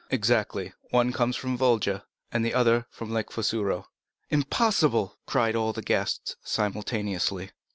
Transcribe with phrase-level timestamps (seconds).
[0.09, 3.85] "Exactly; one comes from the Volga, and the other from Lake Fusaro."
[4.31, 7.51] "Impossible!" cried all the guests simultaneously.